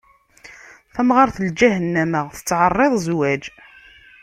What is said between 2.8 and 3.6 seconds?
zzwaǧ.